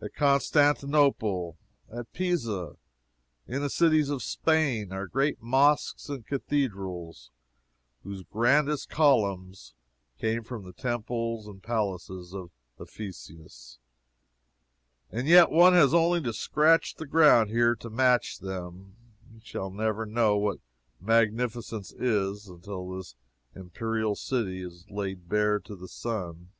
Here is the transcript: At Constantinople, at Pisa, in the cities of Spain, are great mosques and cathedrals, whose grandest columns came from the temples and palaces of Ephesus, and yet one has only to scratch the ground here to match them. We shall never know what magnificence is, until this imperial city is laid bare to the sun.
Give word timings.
At 0.00 0.14
Constantinople, 0.14 1.58
at 1.92 2.10
Pisa, 2.14 2.76
in 3.46 3.60
the 3.60 3.68
cities 3.68 4.08
of 4.08 4.22
Spain, 4.22 4.90
are 4.90 5.06
great 5.06 5.42
mosques 5.42 6.08
and 6.08 6.26
cathedrals, 6.26 7.30
whose 8.02 8.22
grandest 8.22 8.88
columns 8.88 9.74
came 10.18 10.42
from 10.44 10.64
the 10.64 10.72
temples 10.72 11.46
and 11.46 11.62
palaces 11.62 12.32
of 12.32 12.50
Ephesus, 12.80 13.78
and 15.10 15.28
yet 15.28 15.50
one 15.50 15.74
has 15.74 15.92
only 15.92 16.22
to 16.22 16.32
scratch 16.32 16.94
the 16.94 17.04
ground 17.04 17.50
here 17.50 17.74
to 17.76 17.90
match 17.90 18.38
them. 18.38 18.96
We 19.30 19.40
shall 19.40 19.68
never 19.68 20.06
know 20.06 20.38
what 20.38 20.58
magnificence 21.02 21.92
is, 21.98 22.48
until 22.48 22.96
this 22.96 23.14
imperial 23.54 24.14
city 24.16 24.62
is 24.62 24.88
laid 24.88 25.28
bare 25.28 25.60
to 25.60 25.76
the 25.76 25.86
sun. 25.88 26.52